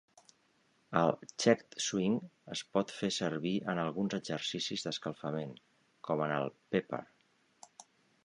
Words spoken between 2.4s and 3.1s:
es pot fer